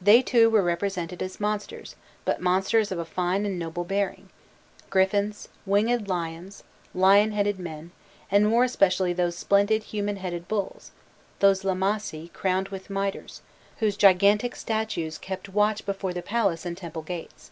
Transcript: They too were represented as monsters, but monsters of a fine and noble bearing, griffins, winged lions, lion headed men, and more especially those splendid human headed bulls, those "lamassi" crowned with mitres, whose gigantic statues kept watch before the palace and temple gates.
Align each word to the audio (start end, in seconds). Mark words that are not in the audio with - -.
They 0.00 0.22
too 0.22 0.50
were 0.50 0.62
represented 0.62 1.20
as 1.20 1.40
monsters, 1.40 1.96
but 2.24 2.40
monsters 2.40 2.92
of 2.92 3.00
a 3.00 3.04
fine 3.04 3.44
and 3.44 3.58
noble 3.58 3.82
bearing, 3.82 4.28
griffins, 4.88 5.48
winged 5.66 6.06
lions, 6.06 6.62
lion 6.94 7.32
headed 7.32 7.58
men, 7.58 7.90
and 8.30 8.46
more 8.46 8.62
especially 8.62 9.12
those 9.12 9.36
splendid 9.36 9.82
human 9.82 10.18
headed 10.18 10.46
bulls, 10.46 10.92
those 11.40 11.64
"lamassi" 11.64 12.32
crowned 12.32 12.68
with 12.68 12.88
mitres, 12.88 13.40
whose 13.78 13.96
gigantic 13.96 14.54
statues 14.54 15.18
kept 15.18 15.48
watch 15.48 15.84
before 15.84 16.12
the 16.14 16.22
palace 16.22 16.64
and 16.64 16.76
temple 16.78 17.02
gates. 17.02 17.50